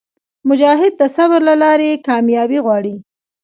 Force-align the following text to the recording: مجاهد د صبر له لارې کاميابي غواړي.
مجاهد 0.49 0.93
د 0.97 1.03
صبر 1.15 1.39
له 1.49 1.55
لارې 1.63 2.01
کاميابي 2.07 2.59
غواړي. 2.65 2.95